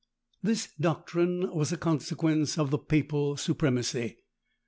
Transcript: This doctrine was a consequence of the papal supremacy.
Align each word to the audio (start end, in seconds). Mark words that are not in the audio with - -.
This 0.41 0.69
doctrine 0.79 1.53
was 1.53 1.71
a 1.71 1.77
consequence 1.77 2.57
of 2.57 2.71
the 2.71 2.79
papal 2.79 3.37
supremacy. 3.37 4.17